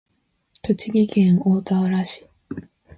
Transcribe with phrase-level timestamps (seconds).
[0.63, 2.25] 栃木県大田原市